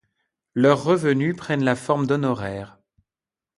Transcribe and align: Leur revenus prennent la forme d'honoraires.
Leur 0.55 0.83
revenus 0.83 1.35
prennent 1.35 1.63
la 1.63 1.75
forme 1.75 2.07
d'honoraires. 2.07 2.79